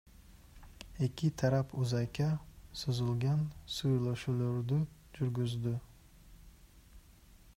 [1.07, 2.29] Эки тарап узакка
[2.83, 3.43] созулган
[3.75, 4.81] сүйлөшүүлөрдү
[5.19, 5.77] жүргүздү.